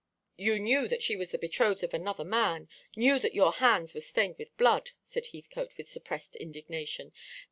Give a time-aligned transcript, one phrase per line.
[0.35, 3.99] "You knew that she was the betrothed of another man, knew that your hands were
[4.01, 7.11] stained with blood," said Heathcote, with suppressed indignation.